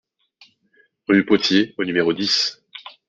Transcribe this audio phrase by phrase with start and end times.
[1.07, 2.59] Rue Potier au numéro dix